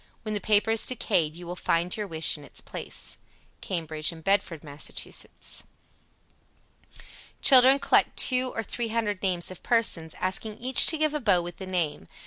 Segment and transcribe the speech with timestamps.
[0.23, 3.19] When the paper is decayed you will find your wish in its place.
[3.61, 4.85] Cambridge and Bedford, Mass.
[4.85, 5.67] 77.
[7.43, 11.43] Children collect two or three hundred names of persons, asking each to give a bow
[11.43, 12.07] with the name.